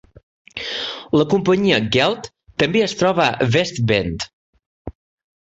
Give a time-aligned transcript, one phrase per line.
[1.21, 2.15] La companyia Gehl
[2.65, 4.27] també es troba a West Bend.